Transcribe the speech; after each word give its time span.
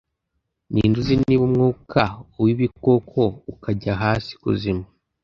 ni 0.71 0.81
nde 0.89 0.97
uzi 1.01 1.15
niba 1.25 1.43
umwuka 1.49 2.01
uw'ibikoko 2.37 3.21
ukajya 3.53 3.93
hasi 4.01 4.29
ikuzimu 4.35 4.85